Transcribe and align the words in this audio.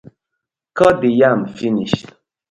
Kot 0.79 0.95
de 1.03 1.11
yam 1.19 1.39
finish. 1.59 1.99